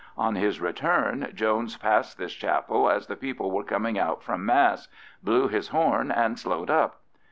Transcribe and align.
On 0.17 0.33
his 0.33 0.59
return 0.59 1.29
Jones 1.35 1.77
passed 1.77 2.17
this 2.17 2.33
chapel 2.33 2.89
as 2.89 3.05
the 3.05 3.15
people 3.15 3.51
were 3.51 3.63
coming 3.63 3.99
out 3.99 4.23
from 4.23 4.43
Mass, 4.43 4.87
blew 5.21 5.47
his 5.47 5.67
horn, 5.67 6.09
and 6.09 6.39
slowed 6.39 6.71
up. 6.71 7.01